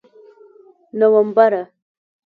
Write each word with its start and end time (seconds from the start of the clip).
نومبره! 0.99 1.63